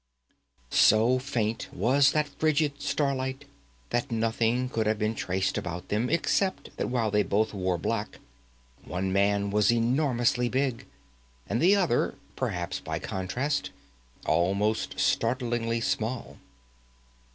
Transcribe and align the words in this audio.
So 0.71 1.19
faint 1.19 1.67
was 1.71 2.11
that 2.11 2.27
frigid 2.27 2.81
starlight 2.81 3.45
that 3.91 4.11
nothing 4.11 4.67
could 4.67 4.87
have 4.87 4.97
been 4.97 5.13
traced 5.13 5.59
about 5.59 5.89
them 5.89 6.09
except 6.09 6.75
that 6.77 6.87
while 6.89 7.11
they 7.11 7.21
both 7.21 7.53
wore 7.53 7.77
black, 7.77 8.17
one 8.83 9.13
man 9.13 9.51
was 9.51 9.71
enormously 9.71 10.49
big, 10.49 10.87
and 11.47 11.61
the 11.61 11.75
other 11.75 12.15
(perhaps 12.35 12.79
by 12.79 12.97
contrast) 12.97 13.69
almost 14.25 14.99
startlingly 14.99 15.79
small. 15.81 16.37